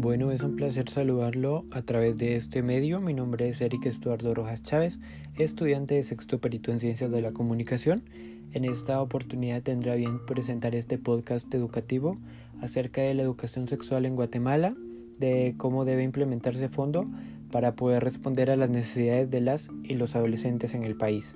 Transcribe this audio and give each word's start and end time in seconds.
Bueno, 0.00 0.30
es 0.30 0.44
un 0.44 0.54
placer 0.54 0.88
saludarlo 0.88 1.64
a 1.72 1.82
través 1.82 2.16
de 2.18 2.36
este 2.36 2.62
medio. 2.62 3.00
Mi 3.00 3.14
nombre 3.14 3.48
es 3.48 3.60
Eric 3.60 3.84
Estuardo 3.86 4.32
Rojas 4.32 4.62
Chávez, 4.62 5.00
estudiante 5.36 5.96
de 5.96 6.04
sexto 6.04 6.38
perito 6.38 6.70
en 6.70 6.78
Ciencias 6.78 7.10
de 7.10 7.20
la 7.20 7.32
Comunicación. 7.32 8.04
En 8.52 8.64
esta 8.64 9.02
oportunidad 9.02 9.60
tendrá 9.60 9.96
bien 9.96 10.24
presentar 10.24 10.76
este 10.76 10.98
podcast 10.98 11.52
educativo 11.52 12.14
acerca 12.60 13.00
de 13.00 13.12
la 13.14 13.24
educación 13.24 13.66
sexual 13.66 14.06
en 14.06 14.14
Guatemala, 14.14 14.72
de 15.18 15.56
cómo 15.56 15.84
debe 15.84 16.04
implementarse 16.04 16.68
fondo 16.68 17.04
para 17.50 17.74
poder 17.74 18.04
responder 18.04 18.52
a 18.52 18.56
las 18.56 18.70
necesidades 18.70 19.28
de 19.32 19.40
las 19.40 19.68
y 19.82 19.94
los 19.94 20.14
adolescentes 20.14 20.74
en 20.74 20.84
el 20.84 20.96
país. 20.96 21.34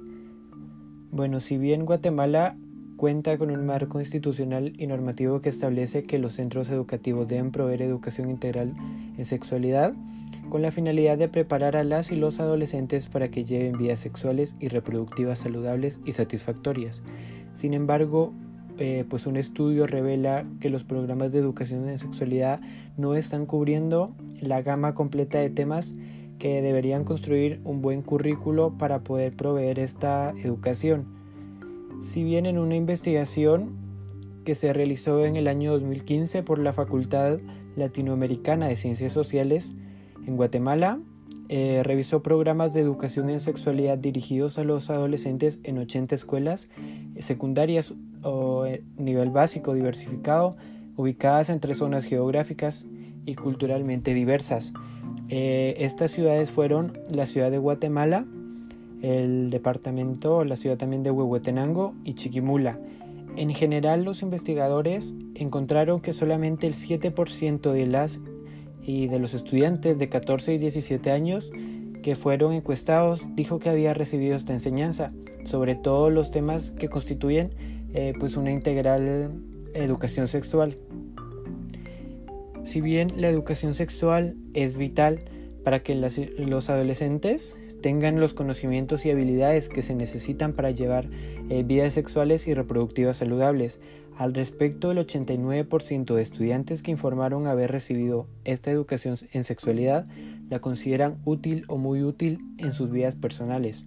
Bueno, 1.10 1.40
si 1.40 1.58
bien 1.58 1.84
Guatemala 1.84 2.56
cuenta 3.02 3.36
con 3.36 3.50
un 3.50 3.66
marco 3.66 3.98
institucional 3.98 4.74
y 4.78 4.86
normativo 4.86 5.40
que 5.40 5.48
establece 5.48 6.04
que 6.04 6.20
los 6.20 6.34
centros 6.34 6.68
educativos 6.68 7.26
deben 7.26 7.50
proveer 7.50 7.82
educación 7.82 8.30
integral 8.30 8.74
en 9.18 9.24
sexualidad 9.24 9.92
con 10.48 10.62
la 10.62 10.70
finalidad 10.70 11.18
de 11.18 11.28
preparar 11.28 11.74
a 11.74 11.82
las 11.82 12.12
y 12.12 12.14
los 12.14 12.38
adolescentes 12.38 13.08
para 13.08 13.28
que 13.28 13.42
lleven 13.42 13.76
vidas 13.76 13.98
sexuales 13.98 14.54
y 14.60 14.68
reproductivas 14.68 15.40
saludables 15.40 16.00
y 16.04 16.12
satisfactorias. 16.12 17.02
Sin 17.54 17.74
embargo, 17.74 18.32
eh, 18.78 19.04
pues 19.08 19.26
un 19.26 19.36
estudio 19.36 19.88
revela 19.88 20.46
que 20.60 20.70
los 20.70 20.84
programas 20.84 21.32
de 21.32 21.40
educación 21.40 21.88
en 21.88 21.98
sexualidad 21.98 22.60
no 22.96 23.16
están 23.16 23.46
cubriendo 23.46 24.14
la 24.40 24.62
gama 24.62 24.94
completa 24.94 25.40
de 25.40 25.50
temas 25.50 25.92
que 26.38 26.62
deberían 26.62 27.02
construir 27.02 27.60
un 27.64 27.82
buen 27.82 28.02
currículo 28.02 28.78
para 28.78 29.02
poder 29.02 29.34
proveer 29.34 29.80
esta 29.80 30.32
educación. 30.44 31.21
Si 32.02 32.24
bien 32.24 32.46
en 32.46 32.58
una 32.58 32.74
investigación 32.74 33.76
que 34.44 34.56
se 34.56 34.72
realizó 34.72 35.24
en 35.24 35.36
el 35.36 35.46
año 35.46 35.70
2015 35.72 36.42
por 36.42 36.58
la 36.58 36.72
Facultad 36.72 37.38
Latinoamericana 37.76 38.66
de 38.66 38.74
Ciencias 38.74 39.12
Sociales 39.12 39.72
en 40.26 40.36
Guatemala, 40.36 40.98
eh, 41.48 41.82
revisó 41.84 42.20
programas 42.20 42.74
de 42.74 42.80
educación 42.80 43.30
en 43.30 43.38
sexualidad 43.38 43.98
dirigidos 43.98 44.58
a 44.58 44.64
los 44.64 44.90
adolescentes 44.90 45.60
en 45.62 45.78
80 45.78 46.16
escuelas 46.16 46.68
secundarias 47.20 47.94
o 48.22 48.66
eh, 48.66 48.82
nivel 48.96 49.30
básico 49.30 49.72
diversificado, 49.72 50.56
ubicadas 50.96 51.50
en 51.50 51.60
tres 51.60 51.78
zonas 51.78 52.04
geográficas 52.04 52.84
y 53.24 53.36
culturalmente 53.36 54.12
diversas. 54.12 54.72
Eh, 55.28 55.74
estas 55.78 56.10
ciudades 56.10 56.50
fueron 56.50 56.98
la 57.08 57.26
ciudad 57.26 57.52
de 57.52 57.58
Guatemala, 57.58 58.26
el 59.02 59.50
departamento, 59.50 60.44
la 60.44 60.56
ciudad 60.56 60.78
también 60.78 61.02
de 61.02 61.10
Huehuetenango 61.10 61.94
y 62.04 62.14
Chiquimula. 62.14 62.78
En 63.36 63.52
general, 63.52 64.04
los 64.04 64.22
investigadores 64.22 65.14
encontraron 65.34 66.00
que 66.00 66.12
solamente 66.12 66.66
el 66.66 66.74
7% 66.74 67.72
de 67.72 67.86
las 67.86 68.20
y 68.82 69.08
de 69.08 69.18
los 69.18 69.34
estudiantes 69.34 69.98
de 69.98 70.08
14 70.08 70.54
y 70.54 70.58
17 70.58 71.10
años 71.10 71.50
que 72.02 72.16
fueron 72.16 72.52
encuestados 72.52 73.26
dijo 73.36 73.58
que 73.58 73.68
había 73.68 73.94
recibido 73.94 74.36
esta 74.36 74.54
enseñanza 74.54 75.12
sobre 75.44 75.76
todos 75.76 76.12
los 76.12 76.30
temas 76.30 76.72
que 76.72 76.88
constituyen 76.88 77.50
eh, 77.94 78.12
pues 78.18 78.36
una 78.36 78.50
integral 78.50 79.32
educación 79.74 80.28
sexual. 80.28 80.78
Si 82.64 82.80
bien 82.80 83.08
la 83.16 83.28
educación 83.28 83.74
sexual 83.74 84.36
es 84.52 84.76
vital 84.76 85.20
para 85.64 85.82
que 85.82 85.94
los 85.94 86.70
adolescentes 86.70 87.56
tengan 87.82 88.20
los 88.20 88.32
conocimientos 88.32 89.04
y 89.04 89.10
habilidades 89.10 89.68
que 89.68 89.82
se 89.82 89.94
necesitan 89.94 90.54
para 90.54 90.70
llevar 90.70 91.10
eh, 91.50 91.62
vidas 91.64 91.92
sexuales 91.92 92.46
y 92.46 92.54
reproductivas 92.54 93.18
saludables. 93.18 93.80
Al 94.16 94.34
respecto, 94.34 94.92
el 94.92 94.98
89% 94.98 96.14
de 96.14 96.22
estudiantes 96.22 96.82
que 96.82 96.90
informaron 96.90 97.46
haber 97.46 97.72
recibido 97.72 98.28
esta 98.44 98.70
educación 98.70 99.16
en 99.32 99.44
sexualidad 99.44 100.06
la 100.48 100.60
consideran 100.60 101.18
útil 101.24 101.64
o 101.68 101.76
muy 101.76 102.02
útil 102.02 102.38
en 102.58 102.72
sus 102.72 102.90
vidas 102.90 103.16
personales. 103.16 103.84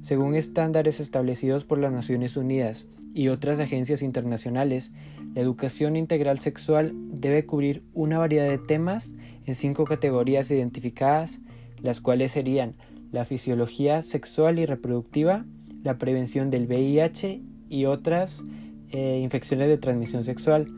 Según 0.00 0.34
estándares 0.34 1.00
establecidos 1.00 1.64
por 1.64 1.78
las 1.78 1.92
Naciones 1.92 2.36
Unidas 2.36 2.86
y 3.14 3.28
otras 3.28 3.58
agencias 3.60 4.02
internacionales, 4.02 4.92
la 5.34 5.40
educación 5.40 5.96
integral 5.96 6.38
sexual 6.38 6.92
debe 6.94 7.46
cubrir 7.46 7.82
una 7.94 8.18
variedad 8.18 8.48
de 8.48 8.58
temas 8.58 9.14
en 9.46 9.54
cinco 9.54 9.84
categorías 9.84 10.50
identificadas, 10.50 11.40
las 11.80 12.00
cuales 12.00 12.32
serían 12.32 12.76
la 13.10 13.24
fisiología 13.24 14.02
sexual 14.02 14.58
y 14.58 14.66
reproductiva, 14.66 15.44
la 15.82 15.98
prevención 15.98 16.50
del 16.50 16.66
VIH 16.66 17.42
y 17.68 17.84
otras 17.86 18.42
eh, 18.90 19.20
infecciones 19.22 19.68
de 19.68 19.78
transmisión 19.78 20.24
sexual, 20.24 20.68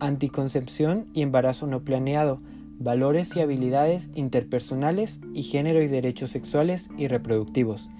anticoncepción 0.00 1.06
y 1.14 1.22
embarazo 1.22 1.66
no 1.66 1.82
planeado, 1.82 2.40
valores 2.78 3.34
y 3.36 3.40
habilidades 3.40 4.08
interpersonales 4.14 5.18
y 5.34 5.42
género 5.42 5.82
y 5.82 5.88
derechos 5.88 6.30
sexuales 6.30 6.88
y 6.96 7.08
reproductivos. 7.08 7.90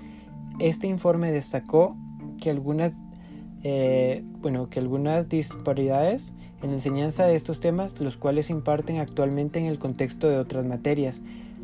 Este 0.61 0.87
informe 0.87 1.33
destacó 1.33 1.97
que 2.41 2.51
algunas, 2.51 2.93
eh, 3.65 4.25
bueno, 4.41 4.71
que 4.71 4.79
algunas 4.79 5.29
disparidades 5.29 6.33
en 6.63 6.71
la 6.71 6.77
enseñanza 6.77 7.25
de 7.25 7.37
estos 7.37 7.61
temas, 7.61 8.01
los 8.01 8.17
cuales 8.17 8.47
se 8.47 8.53
imparten 8.53 8.99
actualmente 8.99 9.59
en 9.59 9.67
el 9.67 9.79
contexto 9.79 10.29
de 10.29 10.39
otras 10.39 10.65
materias, 10.65 11.21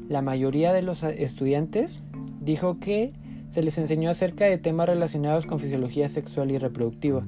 la 0.09 0.23
mayoría 0.23 0.73
de 0.73 0.83
los 0.83 1.03
estudiantes 1.03 2.01
dijo 2.41 2.79
que 2.79 3.13
se 3.51 3.63
les 3.63 3.79
enseñó 3.79 4.11
acerca 4.11 4.47
de 4.47 4.59
temas 4.59 4.89
relacionados 4.89 5.47
con 5.47 5.59
fisiología 5.59 6.09
sexual 6.09 6.51
y 6.51 6.59
reproductiva, 6.59 7.23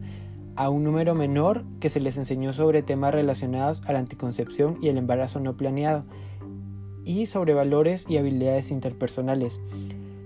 a 0.56 0.70
un 0.70 0.84
número 0.84 1.14
menor 1.14 1.64
que 1.80 1.90
se 1.90 2.00
les 2.00 2.16
enseñó 2.16 2.52
sobre 2.52 2.82
temas 2.82 3.14
relacionados 3.14 3.82
a 3.86 3.92
la 3.92 4.00
anticoncepción 4.00 4.78
y 4.82 4.88
el 4.88 4.98
embarazo 4.98 5.38
no 5.40 5.56
planeado, 5.56 6.04
y 7.04 7.26
sobre 7.26 7.54
valores 7.54 8.04
y 8.08 8.16
habilidades 8.16 8.70
interpersonales. 8.70 9.60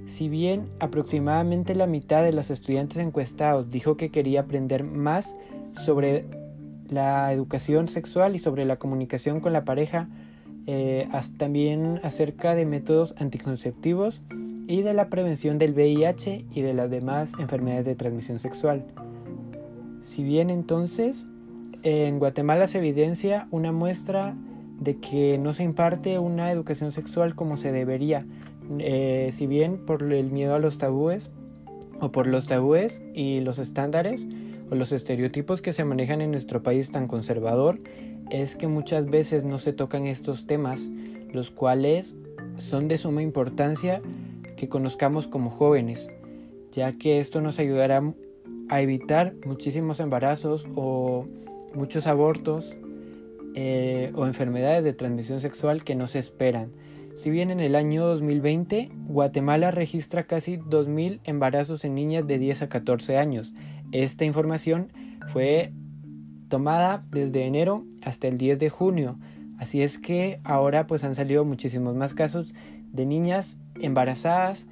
Si 0.07 0.29
bien 0.29 0.71
aproximadamente 0.81 1.75
la 1.75 1.87
mitad 1.87 2.25
de 2.25 2.33
los 2.33 2.51
estudiantes 2.51 2.99
encuestados 2.99 3.71
dijo 3.71 3.97
que 3.97 4.11
quería 4.11 4.41
aprender 4.41 4.85
más 4.85 5.37
sobre 5.73 6.25
la 6.89 7.33
educación 7.33 7.89
sexual 7.89 8.35
y 8.35 8.39
sobre 8.39 8.65
la 8.65 8.79
comunicación 8.79 9.41
con 9.41 9.53
la 9.53 9.65
pareja, 9.65 10.09
eh, 10.73 11.09
también 11.37 11.99
acerca 12.05 12.55
de 12.55 12.65
métodos 12.65 13.17
anticonceptivos 13.19 14.23
y 14.69 14.83
de 14.83 14.95
la 14.95 15.09
prevención 15.09 15.59
del 15.59 15.73
VIH 15.73 16.45
y 16.55 16.63
de 16.63 16.75
las 16.75 16.89
demás 16.89 17.33
enfermedades 17.41 17.87
de 17.87 17.97
transmisión 17.97 18.39
sexual. 18.39 18.87
Si 20.01 20.23
bien 20.23 20.49
entonces 20.49 21.27
en 21.83 22.21
Guatemala 22.21 22.69
se 22.69 22.79
evidencia 22.79 23.49
una 23.51 23.73
muestra 23.73 24.37
de 24.79 25.01
que 25.01 25.39
no 25.39 25.55
se 25.55 25.65
imparte 25.65 26.21
una 26.21 26.53
educación 26.53 26.93
sexual 26.93 27.35
como 27.35 27.57
se 27.57 27.73
debería, 27.73 28.25
eh, 28.79 29.31
si 29.33 29.49
bien 29.49 29.85
por 29.85 30.05
el 30.05 30.31
miedo 30.31 30.55
a 30.55 30.61
los 30.61 30.79
tabúes 30.79 31.33
o 32.01 32.13
por 32.13 32.29
los 32.29 32.47
tabúes 32.47 33.03
y 33.13 33.41
los 33.41 33.59
estándares 33.59 34.25
o 34.71 34.77
los 34.77 34.93
estereotipos 34.93 35.63
que 35.63 35.73
se 35.73 35.85
manejan 35.85 36.21
en 36.21 36.31
nuestro 36.31 36.63
país 36.63 36.93
tan 36.93 37.09
conservador, 37.09 37.81
es 38.31 38.57
que 38.57 38.67
muchas 38.67 39.07
veces 39.07 39.45
no 39.45 39.59
se 39.59 39.73
tocan 39.73 40.07
estos 40.07 40.47
temas, 40.47 40.89
los 41.33 41.51
cuales 41.51 42.15
son 42.57 42.89
de 42.89 42.99
suma 42.99 43.23
importancia 43.23 44.01
que 44.57 44.69
conozcamos 44.69 45.27
como 45.27 45.51
jóvenes, 45.51 46.11
ya 46.73 46.93
que 46.93 47.21
esto 47.21 47.41
nos 47.41 47.59
ayudará 47.59 48.03
a 48.69 48.81
evitar 48.81 49.35
muchísimos 49.45 50.01
embarazos 50.01 50.67
o 50.75 51.27
muchos 51.75 52.07
abortos 52.07 52.77
eh, 53.55 54.13
o 54.15 54.27
enfermedades 54.27 54.85
de 54.85 54.93
transmisión 54.93 55.41
sexual 55.41 55.83
que 55.83 55.95
no 55.95 56.07
se 56.07 56.21
esperan. 56.21 56.71
Si 57.17 57.31
bien 57.31 57.51
en 57.51 57.61
el 57.61 57.75
año 57.75 58.07
2020 58.07 58.91
Guatemala 59.07 59.73
registra 59.73 60.25
casi 60.25 60.59
2.000 60.59 61.21
embarazos 61.25 61.85
en 61.85 61.95
niñas 61.95 62.27
de 62.27 62.39
10 62.39 62.63
a 62.63 62.69
14 62.69 63.19
años, 63.19 63.53
esta 63.93 64.25
información 64.25 64.93
fue 65.33 65.73
tomada 66.51 67.07
desde 67.11 67.47
enero 67.47 67.87
hasta 68.03 68.29
el 68.29 68.37
10 68.37 68.59
de 68.59 68.69
junio. 68.69 69.19
Así 69.59 69.81
es 69.81 69.99
que 69.99 70.41
ahora 70.45 70.87
pues 70.87 71.03
han 71.05 71.15
salido 71.15 71.47
muchísimos 71.47 71.97
más 71.97 72.13
casos 72.13 72.55
de 72.93 73.07
niñas 73.07 73.57
embarazadas. 73.81 74.67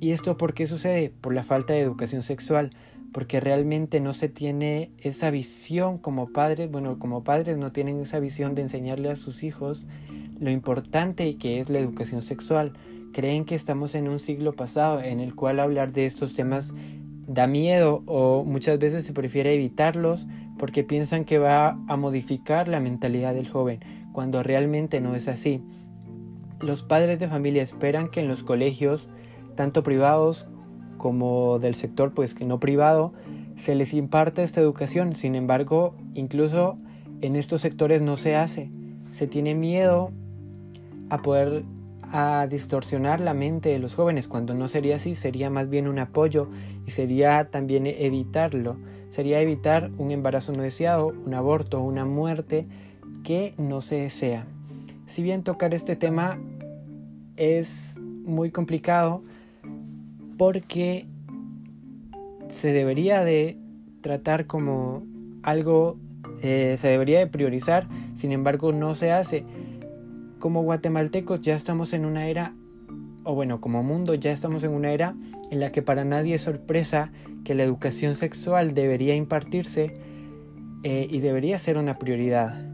¿Y 0.00 0.10
esto 0.10 0.36
por 0.36 0.54
qué 0.54 0.66
sucede? 0.66 1.10
Por 1.20 1.34
la 1.34 1.44
falta 1.44 1.72
de 1.72 1.80
educación 1.80 2.24
sexual, 2.24 2.70
porque 3.12 3.40
realmente 3.40 4.00
no 4.00 4.12
se 4.12 4.28
tiene 4.28 4.90
esa 4.98 5.30
visión 5.30 5.98
como 5.98 6.32
padres, 6.32 6.70
bueno, 6.70 6.98
como 6.98 7.24
padres 7.24 7.56
no 7.58 7.72
tienen 7.72 8.00
esa 8.00 8.18
visión 8.18 8.54
de 8.54 8.62
enseñarle 8.62 9.10
a 9.10 9.16
sus 9.16 9.44
hijos 9.44 9.86
lo 10.40 10.50
importante 10.50 11.36
que 11.36 11.60
es 11.60 11.68
la 11.68 11.78
educación 11.78 12.22
sexual. 12.22 12.72
Creen 13.12 13.44
que 13.44 13.54
estamos 13.54 13.94
en 13.94 14.08
un 14.08 14.18
siglo 14.18 14.52
pasado 14.52 15.00
en 15.00 15.20
el 15.20 15.34
cual 15.34 15.60
hablar 15.60 15.92
de 15.92 16.06
estos 16.06 16.34
temas 16.34 16.72
da 17.26 17.46
miedo 17.46 18.02
o 18.06 18.44
muchas 18.44 18.78
veces 18.78 19.04
se 19.04 19.12
prefiere 19.12 19.54
evitarlos 19.54 20.26
porque 20.58 20.84
piensan 20.84 21.24
que 21.24 21.38
va 21.38 21.78
a 21.88 21.96
modificar 21.96 22.68
la 22.68 22.80
mentalidad 22.80 23.34
del 23.34 23.48
joven, 23.48 23.80
cuando 24.12 24.42
realmente 24.42 25.00
no 25.00 25.14
es 25.14 25.28
así. 25.28 25.62
Los 26.60 26.82
padres 26.82 27.18
de 27.18 27.28
familia 27.28 27.62
esperan 27.62 28.08
que 28.08 28.20
en 28.20 28.28
los 28.28 28.42
colegios, 28.42 29.08
tanto 29.54 29.82
privados 29.82 30.46
como 30.96 31.58
del 31.60 31.76
sector 31.76 32.12
pues 32.12 32.34
que 32.34 32.44
no 32.44 32.58
privado, 32.58 33.12
se 33.56 33.74
les 33.74 33.94
imparta 33.94 34.42
esta 34.42 34.60
educación. 34.60 35.14
Sin 35.14 35.34
embargo, 35.34 35.94
incluso 36.14 36.76
en 37.20 37.36
estos 37.36 37.60
sectores 37.60 38.02
no 38.02 38.16
se 38.16 38.36
hace. 38.36 38.70
Se 39.12 39.26
tiene 39.26 39.54
miedo 39.54 40.10
a 41.10 41.22
poder 41.22 41.64
a 42.10 42.46
distorsionar 42.48 43.20
la 43.20 43.34
mente 43.34 43.68
de 43.68 43.78
los 43.78 43.94
jóvenes, 43.94 44.28
cuando 44.28 44.54
no 44.54 44.68
sería 44.68 44.96
así, 44.96 45.14
sería 45.14 45.50
más 45.50 45.68
bien 45.68 45.88
un 45.88 45.98
apoyo 45.98 46.48
y 46.86 46.90
sería 46.90 47.50
también 47.50 47.86
evitarlo, 47.86 48.78
sería 49.10 49.40
evitar 49.40 49.90
un 49.98 50.10
embarazo 50.10 50.52
no 50.52 50.62
deseado, 50.62 51.08
un 51.08 51.34
aborto, 51.34 51.80
una 51.82 52.04
muerte 52.04 52.66
que 53.24 53.54
no 53.58 53.80
se 53.80 53.96
desea. 53.96 54.46
Si 55.06 55.22
bien 55.22 55.42
tocar 55.42 55.74
este 55.74 55.96
tema 55.96 56.38
es 57.36 57.98
muy 58.24 58.50
complicado 58.50 59.22
porque 60.36 61.06
se 62.48 62.72
debería 62.72 63.24
de 63.24 63.58
tratar 64.00 64.46
como 64.46 65.02
algo, 65.42 65.98
eh, 66.42 66.76
se 66.78 66.88
debería 66.88 67.18
de 67.18 67.26
priorizar, 67.26 67.88
sin 68.14 68.32
embargo 68.32 68.72
no 68.72 68.94
se 68.94 69.12
hace 69.12 69.44
como 70.38 70.62
guatemaltecos 70.62 71.40
ya 71.40 71.54
estamos 71.54 71.92
en 71.92 72.04
una 72.04 72.28
era, 72.28 72.54
o 73.24 73.34
bueno, 73.34 73.60
como 73.60 73.82
mundo 73.82 74.14
ya 74.14 74.32
estamos 74.32 74.64
en 74.64 74.72
una 74.72 74.92
era 74.92 75.14
en 75.50 75.60
la 75.60 75.72
que 75.72 75.82
para 75.82 76.04
nadie 76.04 76.34
es 76.34 76.42
sorpresa 76.42 77.12
que 77.44 77.54
la 77.54 77.64
educación 77.64 78.14
sexual 78.14 78.74
debería 78.74 79.14
impartirse 79.14 79.96
eh, 80.82 81.06
y 81.10 81.20
debería 81.20 81.58
ser 81.58 81.76
una 81.76 81.98
prioridad. 81.98 82.64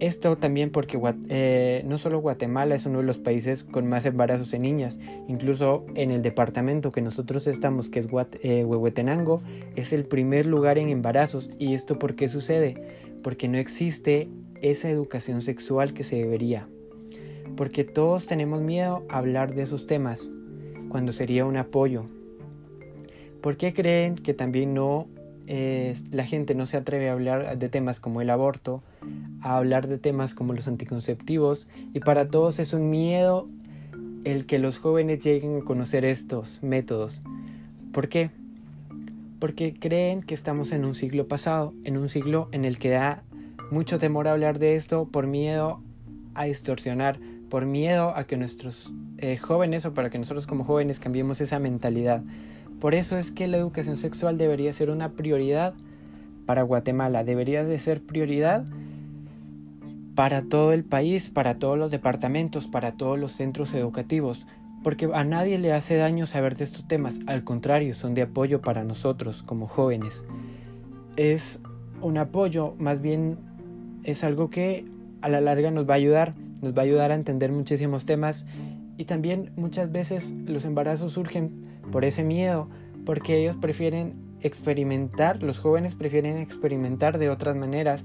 Esto 0.00 0.38
también 0.38 0.70
porque 0.70 0.98
eh, 1.28 1.82
no 1.86 1.98
solo 1.98 2.20
Guatemala 2.20 2.74
es 2.74 2.86
uno 2.86 3.00
de 3.00 3.04
los 3.04 3.18
países 3.18 3.64
con 3.64 3.86
más 3.86 4.06
embarazos 4.06 4.54
en 4.54 4.62
niñas, 4.62 4.98
incluso 5.28 5.84
en 5.94 6.10
el 6.10 6.22
departamento 6.22 6.90
que 6.90 7.02
nosotros 7.02 7.46
estamos, 7.46 7.90
que 7.90 7.98
es 7.98 8.06
eh, 8.40 8.64
Huehuetenango, 8.64 9.42
es 9.76 9.92
el 9.92 10.04
primer 10.04 10.46
lugar 10.46 10.78
en 10.78 10.88
embarazos. 10.88 11.50
¿Y 11.58 11.74
esto 11.74 11.98
por 11.98 12.16
qué 12.16 12.28
sucede? 12.28 12.76
Porque 13.22 13.46
no 13.48 13.58
existe 13.58 14.30
esa 14.62 14.88
educación 14.88 15.42
sexual 15.42 15.92
que 15.92 16.02
se 16.02 16.16
debería 16.16 16.66
porque 17.60 17.84
todos 17.84 18.24
tenemos 18.24 18.62
miedo 18.62 19.04
a 19.10 19.18
hablar 19.18 19.54
de 19.54 19.64
esos 19.64 19.86
temas, 19.86 20.30
cuando 20.88 21.12
sería 21.12 21.44
un 21.44 21.58
apoyo. 21.58 22.06
¿Por 23.42 23.58
qué 23.58 23.74
creen 23.74 24.14
que 24.14 24.32
también 24.32 24.72
no 24.72 25.08
eh, 25.46 25.94
la 26.10 26.24
gente 26.24 26.54
no 26.54 26.64
se 26.64 26.78
atreve 26.78 27.10
a 27.10 27.12
hablar 27.12 27.58
de 27.58 27.68
temas 27.68 28.00
como 28.00 28.22
el 28.22 28.30
aborto, 28.30 28.82
a 29.42 29.58
hablar 29.58 29.88
de 29.88 29.98
temas 29.98 30.32
como 30.32 30.54
los 30.54 30.68
anticonceptivos? 30.68 31.66
Y 31.92 32.00
para 32.00 32.28
todos 32.28 32.60
es 32.60 32.72
un 32.72 32.88
miedo 32.88 33.46
el 34.24 34.46
que 34.46 34.58
los 34.58 34.78
jóvenes 34.78 35.20
lleguen 35.20 35.58
a 35.58 35.64
conocer 35.66 36.06
estos 36.06 36.62
métodos. 36.62 37.20
¿Por 37.92 38.08
qué? 38.08 38.30
Porque 39.38 39.74
creen 39.74 40.22
que 40.22 40.32
estamos 40.32 40.72
en 40.72 40.86
un 40.86 40.94
siglo 40.94 41.28
pasado, 41.28 41.74
en 41.84 41.98
un 41.98 42.08
siglo 42.08 42.48
en 42.52 42.64
el 42.64 42.78
que 42.78 42.88
da 42.88 43.22
mucho 43.70 43.98
temor 43.98 44.28
hablar 44.28 44.58
de 44.58 44.76
esto 44.76 45.10
por 45.12 45.26
miedo 45.26 45.82
a 46.32 46.44
distorsionar 46.44 47.20
por 47.50 47.66
miedo 47.66 48.16
a 48.16 48.24
que 48.24 48.36
nuestros 48.36 48.92
eh, 49.18 49.36
jóvenes 49.36 49.84
o 49.84 49.92
para 49.92 50.08
que 50.08 50.18
nosotros 50.18 50.46
como 50.46 50.64
jóvenes 50.64 51.00
cambiemos 51.00 51.40
esa 51.40 51.58
mentalidad. 51.58 52.22
Por 52.80 52.94
eso 52.94 53.18
es 53.18 53.32
que 53.32 53.48
la 53.48 53.58
educación 53.58 53.98
sexual 53.98 54.38
debería 54.38 54.72
ser 54.72 54.88
una 54.88 55.10
prioridad 55.10 55.74
para 56.46 56.62
Guatemala, 56.62 57.24
debería 57.24 57.64
de 57.64 57.78
ser 57.78 58.00
prioridad 58.00 58.64
para 60.14 60.42
todo 60.42 60.72
el 60.72 60.84
país, 60.84 61.28
para 61.28 61.58
todos 61.58 61.76
los 61.76 61.90
departamentos, 61.90 62.68
para 62.68 62.92
todos 62.92 63.18
los 63.18 63.32
centros 63.32 63.74
educativos, 63.74 64.46
porque 64.82 65.10
a 65.12 65.24
nadie 65.24 65.58
le 65.58 65.72
hace 65.72 65.96
daño 65.96 66.26
saber 66.26 66.56
de 66.56 66.64
estos 66.64 66.86
temas, 66.86 67.20
al 67.26 67.44
contrario, 67.44 67.94
son 67.94 68.14
de 68.14 68.22
apoyo 68.22 68.60
para 68.60 68.84
nosotros 68.84 69.42
como 69.42 69.66
jóvenes. 69.66 70.24
Es 71.16 71.58
un 72.00 72.16
apoyo, 72.16 72.74
más 72.78 73.00
bien 73.02 73.38
es 74.04 74.24
algo 74.24 74.50
que 74.50 74.86
a 75.20 75.28
la 75.28 75.40
larga 75.40 75.70
nos 75.70 75.88
va 75.88 75.94
a 75.94 75.96
ayudar, 75.96 76.34
nos 76.60 76.74
va 76.76 76.82
a 76.82 76.84
ayudar 76.84 77.10
a 77.10 77.14
entender 77.14 77.52
muchísimos 77.52 78.04
temas 78.04 78.44
y 78.96 79.04
también 79.04 79.52
muchas 79.56 79.90
veces 79.90 80.32
los 80.44 80.64
embarazos 80.64 81.12
surgen 81.12 81.64
por 81.90 82.04
ese 82.04 82.22
miedo, 82.22 82.68
porque 83.04 83.42
ellos 83.42 83.56
prefieren 83.56 84.14
experimentar, 84.40 85.42
los 85.42 85.58
jóvenes 85.58 85.94
prefieren 85.94 86.38
experimentar 86.38 87.18
de 87.18 87.30
otras 87.30 87.56
maneras 87.56 88.04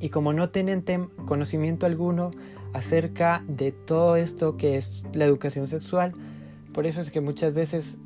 y 0.00 0.10
como 0.10 0.32
no 0.32 0.50
tienen 0.50 0.82
conocimiento 1.26 1.86
alguno 1.86 2.30
acerca 2.72 3.42
de 3.48 3.72
todo 3.72 4.16
esto 4.16 4.56
que 4.56 4.76
es 4.76 5.04
la 5.12 5.24
educación 5.24 5.66
sexual, 5.66 6.14
por 6.72 6.86
eso 6.86 7.00
es 7.00 7.10
que 7.10 7.20
muchas 7.20 7.54
veces 7.54 7.98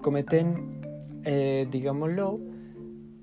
cometen, 0.00 0.80
eh, 1.24 1.66
digámoslo, 1.70 2.38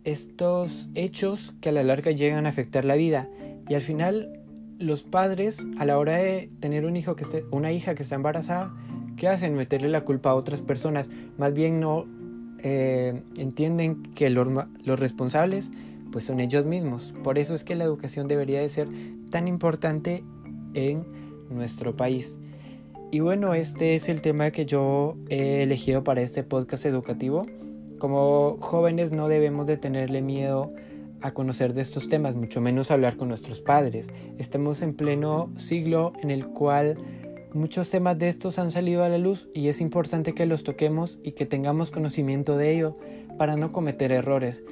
estos 0.03 0.89
hechos 0.95 1.53
que 1.61 1.69
a 1.69 1.71
la 1.71 1.83
larga 1.83 2.11
llegan 2.11 2.45
a 2.45 2.49
afectar 2.49 2.85
la 2.85 2.95
vida 2.95 3.29
y 3.67 3.75
al 3.75 3.81
final, 3.81 4.39
los 4.79 5.03
padres, 5.03 5.65
a 5.77 5.85
la 5.85 5.97
hora 5.97 6.17
de 6.17 6.49
tener 6.59 6.85
un 6.85 6.95
hijo 6.95 7.15
que 7.15 7.25
una 7.51 7.71
hija 7.71 7.95
que 7.95 8.03
está 8.03 8.15
embarazada, 8.15 8.73
¿qué 9.15 9.27
hacen? 9.27 9.55
Meterle 9.55 9.89
la 9.89 10.01
culpa 10.01 10.31
a 10.31 10.35
otras 10.35 10.61
personas. 10.61 11.09
Más 11.37 11.53
bien 11.53 11.79
no 11.79 12.05
eh, 12.59 13.21
entienden 13.37 14.03
que 14.13 14.29
los, 14.29 14.47
responsables 14.99 15.71
pues 16.11 16.25
son 16.25 16.39
ellos 16.39 16.65
mismos. 16.65 17.13
Por 17.23 17.37
eso 17.37 17.53
es 17.53 17.63
que 17.63 17.75
la 17.75 17.83
educación 17.83 18.27
debería 18.27 18.61
de 18.61 18.69
ser 18.69 18.87
tan 19.29 19.47
importante 19.47 20.23
en 20.73 21.05
nuestro 21.49 21.95
país. 21.95 22.37
Y 23.11 23.19
bueno, 23.19 23.53
este 23.53 23.95
es 23.95 24.09
el 24.09 24.21
tema 24.21 24.51
que 24.51 24.65
yo 24.65 25.15
he 25.29 25.63
elegido 25.63 26.03
para 26.03 26.21
este 26.21 26.43
podcast 26.43 26.85
educativo. 26.85 27.45
Como 27.99 28.57
jóvenes 28.59 29.11
no 29.11 29.27
debemos 29.27 29.65
de 29.65 29.77
tenerle 29.77 30.21
miedo 30.21 30.69
a 31.21 31.31
conocer 31.33 31.73
de 31.73 31.81
estos 31.81 32.07
temas, 32.07 32.35
mucho 32.35 32.61
menos 32.61 32.91
hablar 32.91 33.17
con 33.17 33.27
nuestros 33.27 33.61
padres. 33.61 34.07
Estamos 34.37 34.81
en 34.81 34.93
pleno 34.93 35.51
siglo 35.57 36.13
en 36.21 36.31
el 36.31 36.47
cual 36.47 36.97
muchos 37.53 37.89
temas 37.89 38.17
de 38.17 38.29
estos 38.29 38.59
han 38.59 38.71
salido 38.71 39.03
a 39.03 39.09
la 39.09 39.17
luz 39.17 39.49
y 39.53 39.67
es 39.67 39.81
importante 39.81 40.33
que 40.33 40.45
los 40.45 40.63
toquemos 40.63 41.19
y 41.23 41.31
que 41.31 41.45
tengamos 41.45 41.91
conocimiento 41.91 42.57
de 42.57 42.75
ello 42.75 42.97
para 43.37 43.55
no 43.55 43.71
cometer 43.71 44.11
errores. 44.11 44.63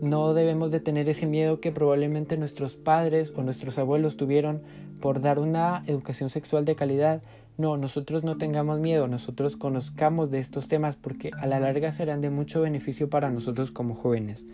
No 0.00 0.32
debemos 0.32 0.70
de 0.70 0.80
tener 0.80 1.08
ese 1.10 1.26
miedo 1.26 1.60
que 1.60 1.72
probablemente 1.72 2.38
nuestros 2.38 2.76
padres 2.76 3.34
o 3.36 3.42
nuestros 3.42 3.78
abuelos 3.78 4.16
tuvieron 4.16 4.62
por 5.00 5.20
dar 5.20 5.38
una 5.38 5.82
educación 5.86 6.30
sexual 6.30 6.64
de 6.64 6.74
calidad. 6.74 7.22
No, 7.58 7.76
nosotros 7.76 8.24
no 8.24 8.38
tengamos 8.38 8.80
miedo, 8.80 9.08
nosotros 9.08 9.58
conozcamos 9.58 10.30
de 10.30 10.38
estos 10.38 10.68
temas 10.68 10.96
porque 10.96 11.30
a 11.38 11.46
la 11.46 11.60
larga 11.60 11.92
serán 11.92 12.22
de 12.22 12.30
mucho 12.30 12.62
beneficio 12.62 13.10
para 13.10 13.30
nosotros 13.30 13.72
como 13.72 13.94
jóvenes. 13.94 14.46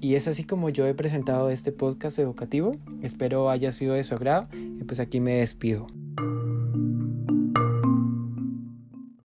Y 0.00 0.14
es 0.14 0.28
así 0.28 0.44
como 0.44 0.68
yo 0.68 0.86
he 0.86 0.94
presentado 0.94 1.50
este 1.50 1.72
podcast 1.72 2.18
educativo. 2.18 2.72
Espero 3.02 3.50
haya 3.50 3.72
sido 3.72 3.94
de 3.94 4.04
su 4.04 4.14
agrado 4.14 4.48
y 4.54 4.84
pues 4.84 5.00
aquí 5.00 5.20
me 5.20 5.34
despido. 5.36 5.86